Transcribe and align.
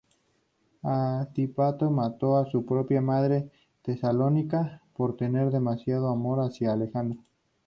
Antípatro 0.81 1.91
mató 1.91 2.35
a 2.35 2.49
su 2.49 2.65
propia 2.65 3.03
madre 3.03 3.51
Tesalónica 3.83 4.81
por 4.95 5.15
tener 5.15 5.51
demasiado 5.51 6.07
amor 6.09 6.39
hacia 6.39 6.73
Alejandro. 6.73 7.21